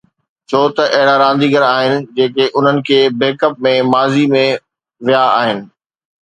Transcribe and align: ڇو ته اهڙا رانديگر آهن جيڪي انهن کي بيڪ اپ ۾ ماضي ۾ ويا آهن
ڇو 0.49 0.61
ته 0.75 0.83
اهڙا 0.95 1.15
رانديگر 1.23 1.63
آهن 1.75 1.97
جيڪي 2.15 2.45
انهن 2.57 2.77
کي 2.87 2.99
بيڪ 3.19 3.37
اپ 3.49 3.55
۾ 3.69 3.73
ماضي 3.91 4.25
۾ 4.33 4.43
ويا 5.05 5.23
آهن 5.41 5.59